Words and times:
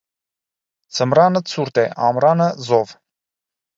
Ձմռանը 0.99 1.43
ցուրտ 1.51 1.81
է, 1.85 1.85
ամռանը՝ 2.09 2.49
զով։ 2.69 2.95